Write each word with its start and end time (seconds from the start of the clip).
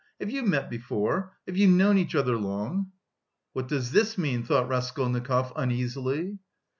Have 0.19 0.31
you 0.31 0.41
met 0.41 0.67
before? 0.67 1.31
Have 1.45 1.57
you 1.57 1.67
known 1.67 1.99
each 1.99 2.15
other 2.15 2.35
long?" 2.35 2.91
"What 3.53 3.67
does 3.67 3.91
this 3.91 4.17
mean?" 4.17 4.41
thought 4.41 4.67
Raskolnikov 4.67 5.53
uneasily. 5.55 6.39